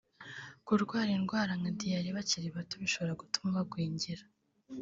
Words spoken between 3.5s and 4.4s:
bagwingira